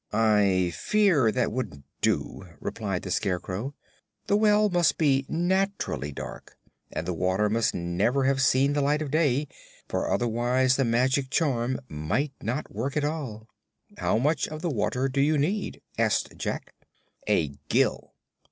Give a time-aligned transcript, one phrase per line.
[0.11, 3.75] "I fear that wouldn't do," replied the Scarecrow.
[4.25, 6.57] "The well must be naturally dark,
[6.91, 9.47] and the water must never have seen the light of day,
[9.87, 13.47] for otherwise the magic charm might not work at all."
[13.99, 16.73] "How much of the water do you need?" asked Jack.
[17.29, 18.15] "A gill."